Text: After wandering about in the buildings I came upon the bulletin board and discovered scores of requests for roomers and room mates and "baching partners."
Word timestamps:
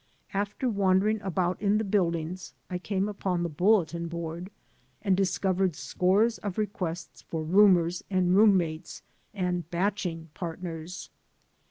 After 0.33 0.67
wandering 0.67 1.21
about 1.21 1.61
in 1.61 1.77
the 1.77 1.83
buildings 1.83 2.55
I 2.71 2.79
came 2.79 3.07
upon 3.07 3.43
the 3.43 3.49
bulletin 3.49 4.07
board 4.07 4.49
and 5.03 5.15
discovered 5.15 5.75
scores 5.75 6.39
of 6.39 6.57
requests 6.57 7.21
for 7.21 7.43
roomers 7.43 8.03
and 8.09 8.35
room 8.35 8.57
mates 8.57 9.03
and 9.31 9.69
"baching 9.69 10.29
partners." 10.33 11.11